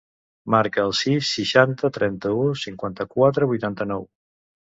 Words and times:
Marca 0.53 0.79
el 0.87 0.93
sis, 0.99 1.27
seixanta, 1.33 1.91
trenta-u, 1.99 2.47
cinquanta-quatre, 2.63 3.49
vuitanta-nou. 3.53 4.09